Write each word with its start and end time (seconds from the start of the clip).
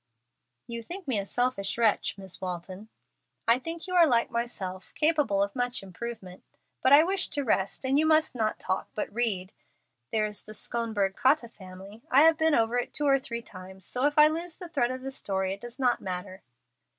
"You 0.65 0.81
think 0.81 1.07
me 1.07 1.19
a 1.19 1.27
selfish 1.27 1.77
wretch, 1.77 2.17
Miss 2.17 2.41
Walton." 2.41 2.89
"I 3.47 3.59
think 3.59 3.85
you 3.85 3.93
are 3.93 4.07
like 4.07 4.31
myself, 4.31 4.91
capable 4.95 5.43
of 5.43 5.55
much 5.55 5.83
improvement. 5.83 6.43
But 6.81 6.91
I 6.91 7.03
wish 7.03 7.27
to 7.27 7.43
rest, 7.43 7.85
and 7.85 7.99
you 7.99 8.07
must 8.07 8.33
not 8.33 8.57
talk, 8.59 8.87
but 8.95 9.13
read. 9.13 9.53
There 10.11 10.25
is 10.25 10.41
the 10.41 10.55
'Schonberg 10.55 11.15
Cotta 11.15 11.49
Family.' 11.49 12.01
I 12.09 12.23
have 12.23 12.35
been 12.39 12.55
over 12.55 12.79
it 12.79 12.95
two 12.95 13.05
or 13.05 13.19
three 13.19 13.43
times, 13.43 13.85
so 13.85 14.07
if 14.07 14.17
I 14.17 14.27
lose 14.27 14.57
the 14.57 14.69
thread 14.69 14.89
of 14.89 15.01
the 15.03 15.11
story 15.11 15.53
it 15.53 15.61
does 15.61 15.77
not 15.77 16.01
matter." 16.01 16.41